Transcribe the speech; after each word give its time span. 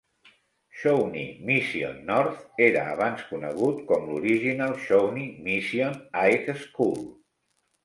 Shawnee 0.77 1.25
Mission 1.49 1.99
North 2.09 2.63
era 2.69 2.87
abans 2.95 3.21
conegut 3.35 3.85
com 3.93 4.09
l'Original 4.13 4.75
Shawnee 4.87 5.29
Mission 5.51 6.03
High 6.25 6.53
School. 6.67 7.01